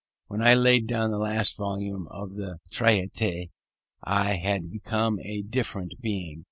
[0.29, 3.51] When I laid down the last volume of the Traité,
[4.03, 6.39] I had become a different being.